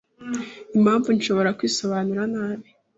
[0.75, 2.67] 'Impamvu nshobora kwisobanura nabi